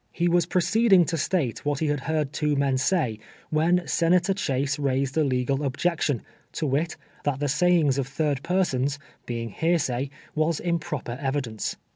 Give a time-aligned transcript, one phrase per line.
[0.19, 3.19] lie was proceeding to state what he had lieard two men say,
[3.51, 6.21] when Senator Chase raised a legal ob jection,
[6.53, 11.75] to wit, that the sayings of third persons, be ing hearsay, was improper evidence.